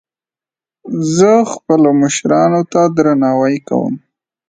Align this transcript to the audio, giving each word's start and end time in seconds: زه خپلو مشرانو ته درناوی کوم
زه 1.15 1.31
خپلو 1.53 1.89
مشرانو 2.01 2.61
ته 2.71 2.81
درناوی 2.95 3.57
کوم 3.67 3.93